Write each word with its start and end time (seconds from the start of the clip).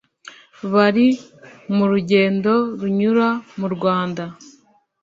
bari 0.73 1.07
mu 1.75 1.85
rugendo 1.91 2.51
runyura 2.79 3.27
mu 3.59 3.67
Rwanda 3.75 4.23